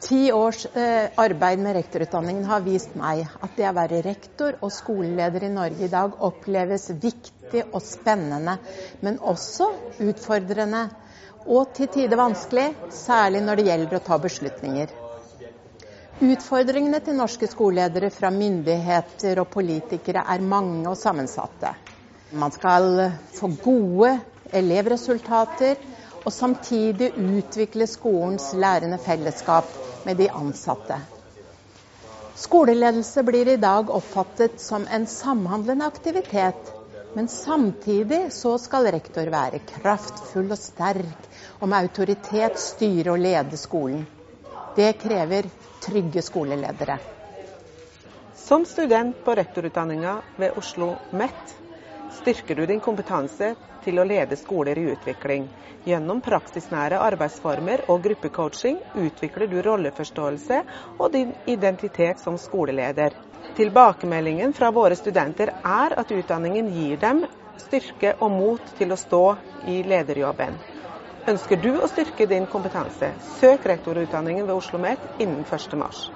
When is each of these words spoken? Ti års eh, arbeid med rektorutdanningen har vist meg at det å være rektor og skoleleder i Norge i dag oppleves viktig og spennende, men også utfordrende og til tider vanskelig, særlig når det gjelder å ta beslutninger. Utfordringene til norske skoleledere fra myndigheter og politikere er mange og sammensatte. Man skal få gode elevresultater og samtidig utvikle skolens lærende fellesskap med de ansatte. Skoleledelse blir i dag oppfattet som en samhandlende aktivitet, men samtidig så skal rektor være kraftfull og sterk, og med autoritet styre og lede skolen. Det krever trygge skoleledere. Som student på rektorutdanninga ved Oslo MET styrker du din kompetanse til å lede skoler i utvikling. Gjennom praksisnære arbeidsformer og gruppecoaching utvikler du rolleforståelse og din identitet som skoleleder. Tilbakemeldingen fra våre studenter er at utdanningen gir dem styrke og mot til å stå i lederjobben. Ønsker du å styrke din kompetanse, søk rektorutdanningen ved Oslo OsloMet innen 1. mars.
Ti 0.00 0.32
års 0.32 0.66
eh, 0.66 1.10
arbeid 1.14 1.58
med 1.58 1.74
rektorutdanningen 1.74 2.44
har 2.46 2.62
vist 2.62 2.92
meg 2.94 3.24
at 3.42 3.56
det 3.58 3.66
å 3.66 3.74
være 3.74 3.98
rektor 4.06 4.54
og 4.62 4.70
skoleleder 4.70 5.48
i 5.48 5.50
Norge 5.50 5.88
i 5.88 5.90
dag 5.90 6.14
oppleves 6.22 6.86
viktig 7.02 7.64
og 7.72 7.82
spennende, 7.82 8.54
men 9.02 9.18
også 9.18 9.66
utfordrende 10.06 10.84
og 11.48 11.72
til 11.74 11.90
tider 11.90 12.20
vanskelig, 12.20 12.68
særlig 12.94 13.42
når 13.42 13.58
det 13.58 13.66
gjelder 13.70 13.98
å 13.98 14.02
ta 14.06 14.20
beslutninger. 14.22 14.94
Utfordringene 16.18 17.02
til 17.02 17.18
norske 17.18 17.50
skoleledere 17.50 18.12
fra 18.14 18.30
myndigheter 18.34 19.42
og 19.42 19.50
politikere 19.50 20.22
er 20.30 20.46
mange 20.46 20.86
og 20.90 20.98
sammensatte. 20.98 21.74
Man 22.38 22.54
skal 22.54 23.04
få 23.34 23.50
gode 23.64 24.14
elevresultater 24.54 25.78
og 26.24 26.32
samtidig 26.34 27.12
utvikle 27.16 27.86
skolens 27.88 28.50
lærende 28.54 28.98
fellesskap 29.02 29.87
med 30.04 30.16
de 30.16 30.28
ansatte. 30.28 31.00
Skoleledelse 32.34 33.22
blir 33.22 33.48
i 33.48 33.56
dag 33.56 33.90
oppfattet 33.90 34.60
som 34.60 34.86
en 34.86 35.06
samhandlende 35.06 35.86
aktivitet, 35.86 36.72
men 37.12 37.28
samtidig 37.28 38.32
så 38.32 38.58
skal 38.58 38.86
rektor 38.94 39.26
være 39.32 39.58
kraftfull 39.58 40.52
og 40.54 40.60
sterk, 40.60 41.28
og 41.58 41.68
med 41.68 41.88
autoritet 41.88 42.60
styre 42.62 43.16
og 43.16 43.18
lede 43.18 43.58
skolen. 43.58 44.04
Det 44.76 44.92
krever 45.02 45.48
trygge 45.82 46.22
skoleledere. 46.22 46.98
Som 48.38 48.64
student 48.64 49.24
på 49.24 49.34
rektorutdanninga 49.34 50.20
ved 50.36 50.56
Oslo 50.56 50.94
MET 51.10 51.56
styrker 52.18 52.54
du 52.54 52.66
din 52.66 52.80
kompetanse 52.80 53.54
til 53.84 53.98
å 53.98 54.04
lede 54.04 54.36
skoler 54.36 54.78
i 54.78 54.86
utvikling. 54.92 55.46
Gjennom 55.86 56.20
praksisnære 56.24 56.98
arbeidsformer 57.00 57.84
og 57.88 58.02
gruppecoaching 58.04 58.80
utvikler 59.06 59.50
du 59.50 59.60
rolleforståelse 59.62 60.62
og 60.98 61.12
din 61.14 61.32
identitet 61.46 62.20
som 62.20 62.38
skoleleder. 62.38 63.14
Tilbakemeldingen 63.56 64.52
fra 64.52 64.70
våre 64.74 64.96
studenter 64.98 65.54
er 65.62 65.94
at 65.98 66.10
utdanningen 66.14 66.68
gir 66.74 66.98
dem 67.02 67.24
styrke 67.58 68.14
og 68.20 68.34
mot 68.34 68.74
til 68.78 68.92
å 68.92 68.98
stå 68.98 69.22
i 69.70 69.80
lederjobben. 69.86 70.58
Ønsker 71.28 71.60
du 71.60 71.74
å 71.76 71.88
styrke 71.90 72.26
din 72.30 72.46
kompetanse, 72.48 73.12
søk 73.38 73.66
rektorutdanningen 73.68 74.46
ved 74.46 74.54
Oslo 74.54 74.78
OsloMet 74.78 75.20
innen 75.20 75.44
1. 75.44 75.74
mars. 75.76 76.06